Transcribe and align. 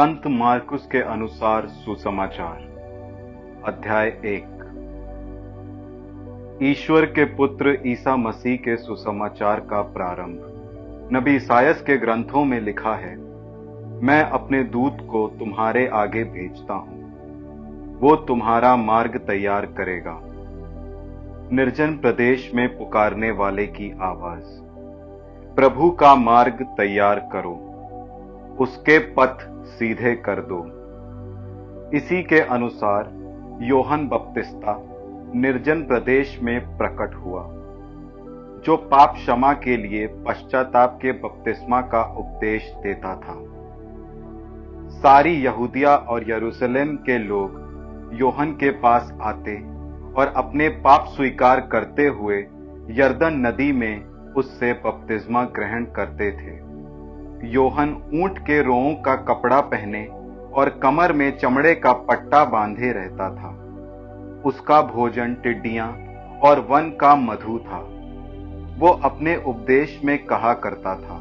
संत 0.00 0.22
मार्कुस 0.26 0.86
के 0.86 0.98
अनुसार 0.98 1.66
सुसमाचार। 1.66 2.58
अध्याय 3.66 4.08
एक। 4.08 4.44
ईश्वर 6.62 7.04
के 7.04 7.24
पुत्र 7.24 7.78
ईसा 7.86 8.16
मसीह 8.16 8.56
के 8.56 8.76
सुसमाचार 8.76 9.60
का 9.60 9.82
प्रारंभ। 9.82 10.40
नबी 11.12 11.38
सायस 11.38 11.82
के 11.82 11.96
ग्रंथों 11.96 12.44
में 12.44 12.60
लिखा 12.60 12.94
है, 12.94 13.16
मैं 14.02 14.22
अपने 14.22 14.62
दूत 14.62 14.98
को 15.10 15.28
तुम्हारे 15.28 15.88
आगे 15.88 16.24
भेजता 16.24 16.74
हूँ। 16.74 17.04
वो 18.00 18.16
तुम्हारा 18.16 18.76
मार्ग 18.76 19.18
तैयार 19.18 19.66
करेगा। 19.66 20.20
निर्जन 21.52 21.96
प्रदेश 21.96 22.52
में 22.54 22.78
पुकारने 22.78 23.30
वाले 23.30 23.66
की 23.66 23.98
आवाज़। 24.00 24.44
प्रभु 25.56 25.90
का 25.90 26.14
मार्ग 26.14 26.66
तैयार 26.76 27.28
करो। 27.32 27.64
उसके 28.60 28.98
पथ 28.98 29.38
सीधे 29.68 30.14
कर 30.14 30.40
दो। 30.42 30.64
इसी 31.96 32.22
के 32.22 32.40
अनुसार 32.40 33.10
योहन 33.62 34.08
बपतिस्ता 34.08 34.76
निर्जन 35.34 35.82
प्रदेश 35.82 36.38
में 36.42 36.60
प्रकट 36.78 37.14
हुआ, 37.14 37.42
जो 38.64 38.76
पाप 38.76 39.14
क्षमा 39.14 39.52
के 39.52 39.76
लिए 39.76 40.06
पश्चाताप 40.06 40.98
के 41.02 41.12
बपतिस्मा 41.12 41.80
का 41.80 42.02
उपदेश 42.02 42.72
देता 42.82 43.14
था। 43.16 43.36
सारी 44.98 45.32
यहूदिया 45.34 45.96
और 45.96 46.30
यरूशलेम 46.30 46.96
के 46.96 47.18
लोग 47.18 47.66
योहन 48.14 48.52
के 48.52 48.70
पास 48.70 49.12
आते 49.22 49.56
और 50.12 50.32
अपने 50.36 50.68
पाप 50.68 51.04
स्वीकार 51.06 51.60
करते 51.60 52.06
हुए 52.06 52.38
यर्दन 52.90 53.46
नदी 53.46 53.72
में 53.72 54.04
उससे 54.36 54.72
बपतिस्मा 54.72 55.44
ग्रहण 55.44 55.84
करते 55.84 56.30
थे। 56.32 56.67
योहन 57.44 57.90
ऊँट 58.14 58.38
के 58.38 58.62
रोओं 58.62 58.94
का 58.94 59.14
कपड़ा 59.24 59.60
पहने 59.60 60.04
और 60.52 60.68
कमर 60.82 61.12
में 61.12 61.30
चमड़े 61.38 61.74
का 61.74 61.92
पट्टा 61.92 62.44
बांधे 62.44 62.92
रहता 62.92 63.28
था। 63.30 63.50
उसका 64.44 64.80
भोजन 64.82 65.34
टिड्डियाँ 65.34 65.88
और 66.44 66.60
वन 66.60 66.90
का 66.90 67.14
मधु 67.16 67.58
था। 67.58 67.78
वो 68.78 68.88
अपने 69.04 69.36
उपदेश 69.36 70.00
में 70.04 70.18
कहा 70.24 70.52
करता 70.54 70.94
था, 70.94 71.20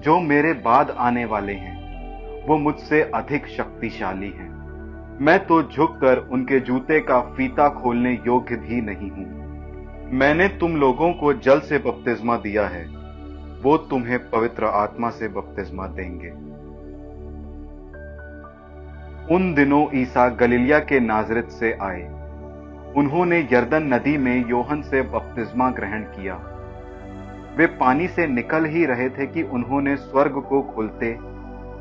जो 0.00 0.18
मेरे 0.20 0.52
बाद 0.52 0.90
आने 0.90 1.24
वाले 1.24 1.52
हैं, 1.52 2.46
वो 2.46 2.58
मुझसे 2.58 3.02
अधिक 3.14 3.46
शक्तिशाली 3.46 4.30
हैं। 4.30 4.50
मैं 5.20 5.38
तो 5.46 5.62
झुककर 5.62 6.18
उनके 6.32 6.60
जूते 6.60 7.00
का 7.00 7.20
फीता 7.20 7.68
खोलने 7.68 8.12
योग्य 8.26 8.56
भी 8.56 8.80
नहीं 8.80 9.10
हूँ। 9.10 10.10
मैंने 10.12 10.48
तुम 10.48 10.76
लोगों 10.76 11.12
को 11.12 11.32
जल 11.32 11.60
से 11.60 11.78
बपतिस्मा 11.78 12.36
दिया 12.36 12.66
है। 12.66 12.95
वो 13.62 13.76
तुम्हें 13.76 14.18
पवित्र 14.30 14.64
आत्मा 14.64 15.10
से 15.10 15.28
बपतिस्मा 15.28 15.86
देंगे। 15.86 16.30
उन 19.34 19.54
दिनों 19.54 19.86
ईसा 19.94 20.28
गलीलिया 20.28 20.78
के 20.78 21.00
नाजरत 21.00 21.48
से 21.50 21.72
आए। 21.72 22.02
उन्होंने 22.96 23.48
यर्दन 23.52 23.94
नदी 23.94 24.16
में 24.18 24.48
योहन 24.48 24.82
से 24.82 25.02
बपतिस्मा 25.02 25.70
ग्रहण 25.70 26.02
किया। 26.02 26.34
वे 27.56 27.66
पानी 27.66 28.08
से 28.08 28.26
निकल 28.26 28.64
ही 28.64 28.84
रहे 28.86 29.08
थे 29.08 29.26
कि 29.26 29.42
उन्होंने 29.42 29.96
स्वर्ग 29.96 30.32
को 30.32 30.62
खोलते 30.62 31.12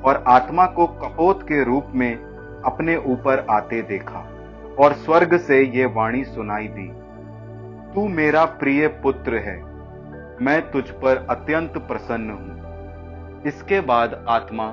और 0.01 0.23
आत्मा 0.27 0.65
को 0.65 0.87
कपोत 0.87 1.43
के 1.43 1.63
रूप 1.63 1.87
में 1.95 2.15
अपने 2.65 2.95
ऊपर 2.97 3.45
आते 3.49 3.81
देखा 3.81 4.19
और 4.79 4.93
स्वर्ग 4.93 5.37
से 5.37 5.61
ये 5.63 5.85
वाणी 5.85 6.23
सुनाई 6.23 6.67
दी। 6.67 6.87
तू 7.93 8.07
मेरा 8.07 8.45
प्रिय 8.45 8.87
पुत्र 8.87 9.37
है 9.37 9.74
मैं 10.41 10.71
तुझ 10.71 10.83
पर 10.89 11.25
अत्यंत 11.29 11.77
प्रसन्न 11.77 12.29
हूँ। 12.29 13.43
इसके 13.43 13.79
बाद 13.81 14.25
आत्मा 14.29 14.65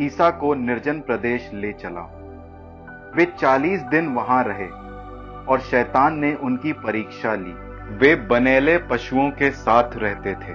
ईसा 0.00 0.30
को 0.30 0.54
निर्जन 0.54 1.00
प्रदेश 1.00 1.50
ले 1.54 1.72
चला। 1.72 2.00
वे 3.16 3.24
चालीस 3.40 3.80
दिन 3.80 4.08
वहाँ 4.08 4.42
रहे 4.44 4.68
और 5.46 5.60
शैतान 5.60 6.18
ने 6.18 6.34
उनकी 6.34 6.72
परीक्षा 6.72 7.34
ली। 7.34 7.52
वे 7.96 8.14
बनेले 8.14 8.78
पशुओं 8.78 9.30
के 9.30 9.50
साथ 9.50 9.96
रहते 9.96 10.34
थे 10.34 10.54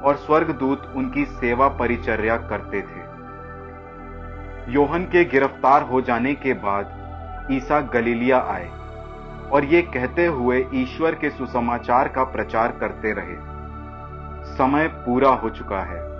और 0.00 0.16
स्वर्गदूत 0.16 0.92
उनकी 0.96 1.24
सेवा 1.24 1.68
परिचर्या 1.68 2.36
करते 2.36 2.82
थे। 2.82 3.08
योहन 4.72 5.04
के 5.04 5.24
गिरफ़्तार 5.24 5.82
हो 5.82 6.00
जाने 6.00 6.34
के 6.34 6.52
बाद 6.52 7.48
ईसा 7.52 7.80
गलीलिया 7.80 8.38
आए। 8.38 8.68
और 9.52 9.64
ये 9.64 9.82
कहते 9.82 10.26
हुए 10.26 10.66
ईश्वर 10.74 11.14
के 11.14 11.30
सुसमाचार 11.30 12.08
का 12.08 12.24
प्रचार 12.24 12.72
करते 12.72 13.12
रहे। 13.12 13.36
समय 14.54 14.88
पूरा 14.88 15.30
हो 15.30 15.50
चुका 15.50 15.80
है। 15.80 16.10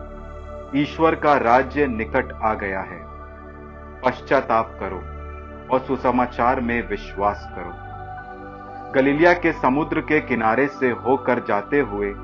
ईश्वर 0.83 1.15
का 1.15 1.37
राज्य 1.37 1.87
निकट 1.87 2.33
आ 2.43 2.55
गया 2.55 2.81
है। 2.81 3.01
पश्चाताप 4.05 4.77
करो 4.81 5.01
और 5.75 5.81
सुसमाचार 5.81 6.61
में 6.61 6.89
विश्वास 6.89 7.49
करो। 7.53 7.91
गलीलिया 8.93 9.33
के 9.33 9.53
समुद्र 9.53 10.01
के 10.01 10.21
किनारे 10.21 10.67
से 10.69 10.91
होकर 10.91 11.45
जाते 11.45 11.81
हुए 11.81 12.15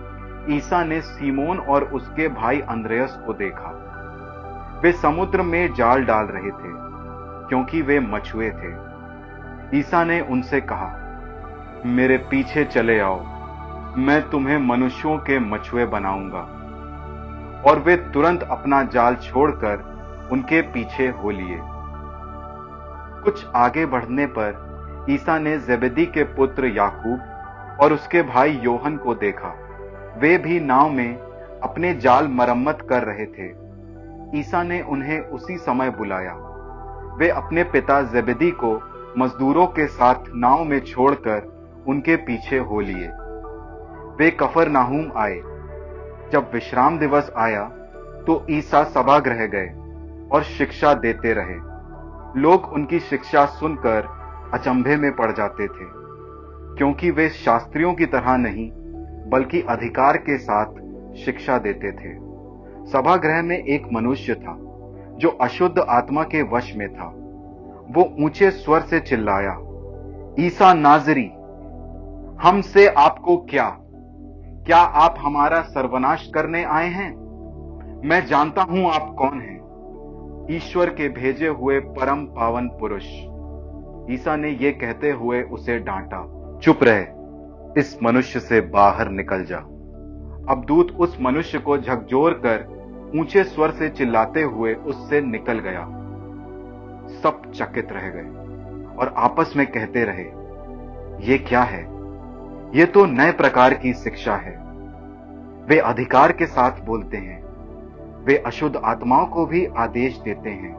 ईसा 0.49 0.85
ने 0.85 1.01
सीमोन 1.01 1.59
और 1.59 1.85
उसके 1.85 2.29
भाई 2.29 2.61
अंद्रयस 2.61 3.19
को 3.27 3.33
देखा। 3.33 4.81
वे 4.83 4.93
समुद्र 4.93 5.43
में 5.43 5.75
जाल 5.75 6.05
डाल 6.05 6.25
रहे 6.25 6.51
थे, 6.51 6.73
क्योंकि 7.49 7.83
वे 7.83 8.01
मछुए 8.01 8.51
थे। 8.51 8.86
ईसा 9.75 10.05
ने 10.05 10.21
उनसे 10.21 10.61
कहा, 10.61 11.03
मेरे 11.87 12.19
पीछे 12.19 12.65
चले 12.65 13.01
आओ। 13.01 13.25
मैं 13.97 14.31
तुम्हें 14.31 14.59
मनुष्यों 14.59 15.19
के 15.19 15.39
मछुए 15.39 15.87
बनाऊँगा। 15.87 16.41
और 17.71 17.79
वे 17.79 17.97
तुरंत 17.97 18.43
अपना 18.43 18.83
जाल 18.83 19.15
छोड़कर 19.15 19.97
उनके 20.33 20.61
पीछे 20.61 21.09
हो 21.09 21.31
लिए। 21.31 21.61
कुछ 23.25 23.47
आगे 23.57 23.87
बढ़ने 23.87 24.27
पर 24.27 24.67
ईसा 25.11 25.39
ने 25.39 25.59
जेबेदी 25.59 26.07
के 26.07 26.25
पुत्र 26.25 26.67
याकूब 26.67 27.21
और 27.81 27.93
उसके 27.93 28.23
भाई 28.23 28.51
योहन 28.51 28.97
को 28.97 29.15
देखा। 29.15 29.55
वे 30.19 30.39
भी 30.39 30.61
नाव 30.61 30.91
में 30.91 31.17
अपने 31.63 31.95
जाल 31.95 32.29
मरम्मत 32.29 32.87
कर 32.91 33.03
रहे 33.03 33.27
थे। 33.27 33.67
ईसा 34.41 34.63
ने 34.63 34.83
उन्हें 34.83 35.21
उसी 35.21 35.57
समय 35.59 35.91
बुलाया। 35.91 36.35
वे 37.17 37.29
अपने 37.29 37.65
पिता 37.65 38.03
जेबेदी 38.03 38.51
को 38.51 38.96
मजदूरों 39.19 39.67
के 39.67 39.87
साथ 39.87 40.25
नाव 40.35 40.65
में 40.65 40.79
छोड़कर 40.81 41.85
उनके 41.89 42.17
पीछे 42.17 42.59
हो 42.59 42.81
लिए। 42.81 43.09
वे 44.19 44.31
कफर 44.31 44.69
नाहूम 44.69 45.13
आए। 45.17 45.41
जब 46.33 46.51
विश्राम 46.55 46.99
दिवस 46.99 47.31
आया 47.37 47.63
तो 48.27 48.47
ईसा 48.51 48.83
सभागृह 48.85 49.47
गए 49.47 49.69
और 50.33 50.43
शिक्षा 50.43 50.95
देते 50.95 51.33
रहे। 51.33 51.57
लोग 52.41 52.65
उनकी 52.65 52.99
शिक्षा 53.01 53.45
सुनकर 53.47 54.07
अचंभे 54.55 54.97
में 54.97 55.11
पड़ 55.17 55.33
जाते 55.33 55.67
थे, 55.67 55.87
क्योंकि 56.77 57.11
वे 57.11 57.29
शास्त्रियों 57.29 57.95
की 57.95 58.07
तरह 58.07 58.37
नहीं, 58.37 58.71
बल्कि 59.31 59.61
अधिकार 59.63 60.17
के 60.17 60.39
साथ 60.39 60.73
शिक्षा 61.17 61.59
देते 61.59 61.93
थे। 61.93 62.15
सभागृह 62.91 63.43
में 63.43 63.59
एक 63.59 63.87
मनुष्य 63.93 64.35
था, 64.35 64.57
जो 65.19 65.29
अशुद्ध 65.41 65.79
आत्मा 65.79 66.23
के 66.23 66.43
वश 66.43 66.73
में 66.77 66.89
था। 66.95 67.13
वो 67.91 68.03
ऊँचे 68.21 68.51
स्वर 68.51 68.81
से 68.81 69.01
चिल्लाया, 69.01 69.57
ईसा 70.41 70.73
नाजरी, 70.75 71.27
हमसे 72.43 72.87
आपको 72.89 73.37
क्या? 73.51 73.69
क्या 74.67 74.79
आप 74.79 75.15
हमारा 75.19 75.61
सर्वनाश 75.63 76.31
करने 76.35 76.65
आए 76.65 76.89
हैं? 76.89 77.11
मैं 78.05 78.25
जानता 78.27 78.63
हूँ 78.63 78.85
आप 78.91 79.15
कौन 79.19 79.41
हैं। 79.41 79.57
ईश्वर 80.51 80.91
के 80.91 81.09
भेजे 81.09 81.49
हुए 81.49 81.79
परम 81.81 82.25
पावन 82.27 82.69
पुरुष, 82.81 83.05
ईसा 84.11 84.37
ने 84.37 84.51
यह 84.51 84.79
कहते 84.81 85.11
हुए 85.11 85.43
उसे 85.43 85.79
डांटा, 85.79 86.23
चुप 86.63 86.83
रहे, 86.83 87.05
इस 87.81 87.99
मनुष्य 88.03 88.41
से 88.41 88.61
बाहर 88.61 89.11
निकल 89.11 89.45
जा। 89.45 89.59
अब 90.49 90.65
दूत 90.69 90.91
उस 90.99 91.17
मनुष्य 91.21 91.59
को 91.59 91.79
झकझोर 91.79 92.33
कर 92.47 92.75
ऊँचे 93.19 93.45
स्वर 93.45 93.71
से 93.71 93.89
चिल्लाते 93.89 94.43
हुए 94.43 94.75
उससे 94.75 95.21
निकल 95.21 95.59
गया। 95.59 95.85
सब 97.09 97.53
चकित 97.53 97.89
रह 97.93 98.09
गए 98.09 98.97
और 98.97 99.15
आपस 99.17 99.53
में 99.57 99.67
कहते 99.67 100.05
रहे, 100.05 100.25
ये 101.27 101.39
क्या 101.39 101.63
है? 101.63 101.83
ये 102.75 102.85
तो 102.85 103.05
नए 103.07 103.33
प्रकार 103.33 103.75
की 103.75 103.93
शिक्षा 103.93 104.35
है। 104.37 104.57
वे 105.69 105.79
अधिकार 105.79 106.33
के 106.33 106.47
साथ 106.47 106.81
बोलते 106.85 107.17
हैं। 107.17 107.43
वे 108.25 108.37
अशुद्ध 108.37 108.77
आत्माओं 108.85 109.27
को 109.27 109.47
भी 109.47 109.67
आदेश 109.77 110.19
देते 110.19 110.51
हैं 110.51 110.75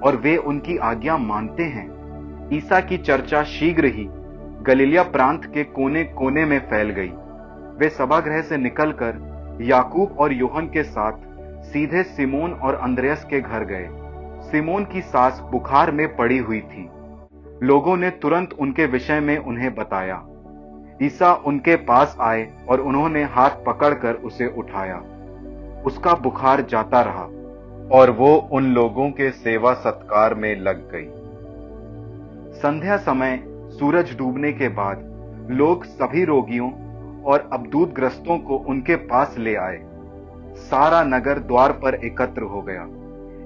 और 0.00 0.16
वे 0.16 0.36
उनकी 0.36 0.76
आज्ञा 0.76 1.16
मानते 1.16 1.62
हैं। 1.62 1.88
ईसा 2.52 2.80
की 2.80 2.98
चर्चा 2.98 3.42
शीघ्र 3.42 3.84
ही 3.84 4.06
गलीलिया 4.62 5.02
प्रांत 5.02 5.44
के 5.44 5.64
कोने 5.64 6.04
कोने 6.04 6.44
में 6.44 6.58
फैल 6.60 6.90
गई। 6.90 7.10
वे 7.78 7.88
सभागृह 7.88 8.42
से 8.42 8.56
निकलकर 8.56 9.58
याकूब 9.62 10.16
और 10.18 10.32
योहन 10.32 10.66
के 10.66 10.82
साथ 10.82 11.12
सीधे 11.62 12.02
सिमोन 12.02 12.52
और 12.52 12.74
अंद्रयस 12.74 13.24
के 13.24 13.40
घर 13.40 13.64
गए। 13.64 13.88
सिमोन 14.50 14.84
की 14.84 15.00
सास 15.00 15.40
बुखार 15.50 15.90
में 15.90 16.16
पड़ी 16.16 16.38
हुई 16.38 16.60
थी। 16.60 16.88
लोगों 17.62 17.96
ने 17.96 18.10
तुरंत 18.10 18.52
उनके 18.52 18.86
विषय 18.86 19.20
में 19.20 19.38
उन्हें 19.38 19.74
बताया। 19.74 20.26
ईसा 21.02 21.32
उनके 21.34 21.76
पास 21.76 22.16
आए 22.20 22.48
और 22.68 22.80
उन्होंने 22.80 23.22
हाथ 23.24 23.50
पकड़कर 23.50 24.14
उसे 24.14 24.46
उठाया। 24.46 24.96
उसका 25.86 26.14
बुखार 26.14 26.60
जाता 26.60 27.00
रहा 27.00 27.24
और 27.98 28.10
वो 28.10 28.34
उन 28.52 28.64
लोगों 28.64 29.10
के 29.10 29.30
सेवा 29.30 29.72
सत्कार 29.74 30.34
में 30.34 30.60
लग 30.60 30.90
गई। 30.90 31.06
संध्या 32.58 32.96
समय 32.96 33.42
सूरज 33.46 34.16
डूबने 34.18 34.52
के 34.52 34.68
बाद 34.68 35.08
लोग 35.50 35.84
सभी 35.84 36.24
रोगियों 36.24 36.70
और 37.22 37.50
अबदूत 37.52 37.94
ग्रस्तों 37.94 38.38
को 38.38 38.56
उनके 38.56 38.96
पास 38.96 39.34
ले 39.38 39.54
आए। 39.54 39.80
सारा 40.56 41.02
नगर 41.02 41.38
द्वार 41.38 41.72
पर 41.72 41.94
एकत्र 41.94 42.42
हो 42.42 42.62
गया। 42.62 42.88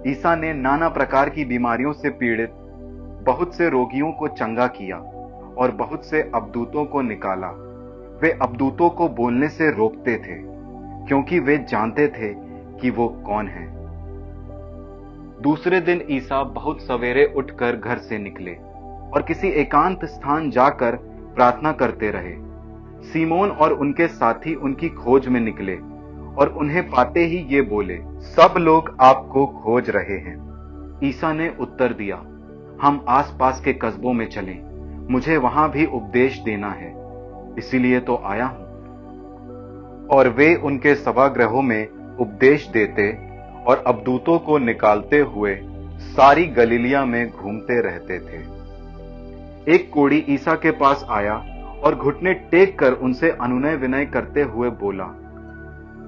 ईसा 0.06 0.34
ने 0.36 0.52
नाना 0.54 0.88
प्रकार 0.88 1.28
की 1.28 1.44
बीमारियों 1.44 1.92
से 1.92 2.10
पीड़ित, 2.10 2.50
बहुत 3.26 3.54
से 3.54 3.68
रोगियों 3.68 4.12
को 4.12 4.28
चंगा 4.28 4.66
किया 4.66 4.96
और 5.58 5.70
बहुत 5.70 6.04
से 6.04 6.20
अबदूतों 6.34 6.84
को 6.84 7.02
निकाला। 7.02 7.48
वे 8.22 8.30
अबदूतों 8.42 8.90
को 8.90 9.08
बोलने 9.08 9.48
से 9.48 9.70
रोकते 9.70 10.16
थे, 10.16 10.36
क्योंकि 11.06 11.38
वे 11.38 11.56
जानते 11.58 12.06
थे 12.08 12.32
कि 12.80 12.90
वो 12.90 13.08
कौन 13.08 13.48
है। 13.48 13.66
दूसरे 15.42 15.80
दिन 15.80 16.04
ईसा 16.10 16.42
बहुत 16.42 16.80
सवेरे 16.80 17.24
उठकर 17.36 17.76
घर 17.76 17.98
से 17.98 18.18
निकले 18.18 18.54
और 19.14 19.24
किसी 19.28 19.48
एकांत 19.48 20.04
स्थान 20.04 20.50
जाकर 20.50 20.96
प्रार्थना 21.34 21.72
करते 21.72 22.10
रहे। 22.10 22.36
सीमोन 23.08 23.50
और 23.50 23.72
उनके 23.72 24.08
साथी 24.08 24.54
उनकी 24.54 24.88
खोज 24.88 25.28
में 25.28 25.40
निकले। 25.40 25.78
और 26.38 26.48
उन्हें 26.48 26.90
पाते 26.90 27.24
ही 27.24 27.36
ये 27.48 27.60
बोले, 27.62 27.98
सब 28.26 28.54
लोग 28.58 28.96
आपको 29.00 29.46
खोज 29.46 29.90
रहे 29.90 30.18
हैं। 30.18 30.36
ईसा 31.04 31.32
ने 31.32 31.48
उत्तर 31.60 31.92
दिया, 31.92 32.16
हम 32.82 33.04
आसपास 33.08 33.60
के 33.60 33.72
कस्बों 33.72 34.12
में 34.12 34.26
चलें, 34.26 34.58
मुझे 35.10 35.36
वहाँ 35.36 35.70
भी 35.70 35.84
उपदेश 35.86 36.38
देना 36.38 36.70
है, 36.70 36.92
इसीलिए 37.58 38.00
तो 38.00 38.20
आया 38.24 38.46
हूँ। 38.46 38.62
और 40.08 40.28
वे 40.28 40.54
उनके 40.54 40.94
सभागृहों 40.94 41.62
में 41.62 41.88
उपदेश 42.20 42.66
देते 42.68 43.10
और 43.66 43.84
अबदूतों 43.86 44.38
को 44.38 44.58
निकालते 44.58 45.18
हुए 45.18 45.54
सारी 46.08 46.46
गलीलिया 46.46 47.04
में 47.04 47.30
घूमते 47.30 47.80
रहते 47.80 48.18
थे। 48.20 48.42
एक 49.74 49.90
कोड़ी 49.92 50.24
ईसा 50.28 50.54
के 50.54 50.70
पास 50.70 51.04
आया 51.10 51.34
और 51.84 51.94
घुटने 51.94 52.32
टेक 52.50 52.78
कर 52.78 52.92
उनसे 52.92 53.30
अनुनय 53.30 53.76
विनय 53.76 54.06
करते 54.06 54.42
हुए 54.42 54.70
बोला 54.70 55.04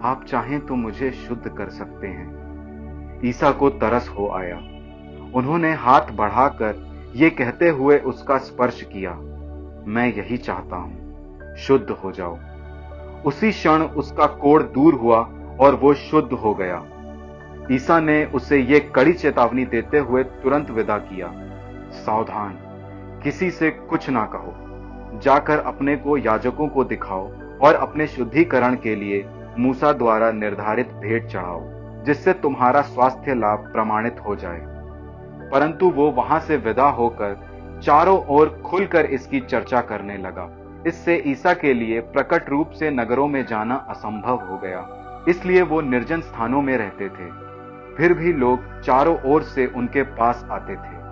आप 0.03 0.25
चाहें 0.25 0.59
तो 0.61 0.75
मुझे 0.75 1.11
शुद्ध 1.11 1.49
कर 1.49 1.69
सकते 1.69 2.07
हैं। 2.07 3.21
ईसा 3.25 3.51
को 3.51 3.69
तरस 3.71 4.09
हो 4.09 4.29
आया। 4.29 4.57
उन्होंने 5.35 5.73
हाथ 5.75 6.11
बढ़ाकर 6.13 6.85
ये 7.17 7.31
कहते 7.31 7.69
हुए 7.69 7.99
उसका 7.99 8.37
स्पर्श 8.39 8.83
किया, 8.83 9.13
मैं 9.87 10.07
यही 10.09 10.37
चाहता 10.37 10.77
हूँ। 10.77 11.55
शुद्ध 11.57 11.91
हो 11.91 12.13
जाओ। 12.13 12.39
उसी 13.25 13.51
क्षण 13.51 13.83
उसका 13.83 14.27
कोड़ 14.27 14.63
दूर 14.63 14.95
हुआ 14.95 15.19
और 15.61 15.75
वो 15.75 15.93
शुद्ध 15.95 16.33
हो 16.33 16.55
गया। 16.55 16.85
ईसा 17.73 17.99
ने 18.01 18.25
उसे 18.25 18.59
ये 18.59 18.81
कड़ी 18.95 19.13
चेतावनी 19.13 19.65
देते 19.65 19.99
हुए 19.99 20.23
तुरंत 20.25 20.71
विदा 20.71 20.99
किया, 20.99 21.33
सावधान, 21.95 22.59
किसी 23.25 23.51
से 23.51 23.71
कुछ 23.71 24.09
ना 24.11 24.25
कहो। 24.25 24.55
जाकर 25.21 25.59
अपने 25.59 25.97
को 25.97 26.17
याजकों 26.19 26.69
को 26.69 26.85
दिखाओ 26.85 27.27
और 27.59 27.75
अपने 27.75 28.07
शुद्धिकरण 28.07 28.75
के 28.75 28.95
लिए 28.95 29.25
मूसा 29.59 29.93
द्वारा 29.93 30.31
निर्धारित 30.33 30.93
भेंट 30.93 31.27
चढ़ाओ, 31.27 31.61
जिससे 32.05 32.33
तुम्हारा 32.33 32.81
स्वास्थ्य 32.83 33.35
लाभ 33.35 33.59
प्रमाणित 33.59 34.17
हो 34.27 34.37
जाए। 34.37 34.61
परंतु 35.51 35.91
वो 35.91 36.11
वहाँ 36.11 36.41
से 36.41 36.57
विदा 36.57 36.89
होकर 36.89 37.57
चारों 37.83 38.25
ओर 38.27 38.63
खुलकर 38.67 39.05
इसकी 39.07 39.41
चर्चा 39.41 39.81
करने 39.81 40.17
लगा। 40.17 40.51
इससे 40.87 41.23
ईसा 41.27 41.55
के 41.55 41.75
लिए 41.75 42.01
प्रकट 42.01 42.49
रूप 42.49 42.71
से 42.71 42.91
नगरों 42.91 43.29
में 43.29 43.47
जाना 43.47 43.75
असंभव 43.75 44.37
हो 44.37 44.59
गया। 44.59 44.89
इसलिए 45.29 45.63
वो 45.63 45.81
निर्जन 45.81 46.21
स्थानों 46.21 46.63
में 46.63 46.79
रहते 46.79 47.09
थे। 47.09 47.47
फिर 47.97 48.15
भी 48.15 48.33
लोग 48.33 48.81
चारों 48.81 49.19
ओर 49.27 49.43
से 49.43 49.67
उनके 49.67 50.03
पास 50.03 50.47
आते 50.51 50.75
थे। 50.75 51.06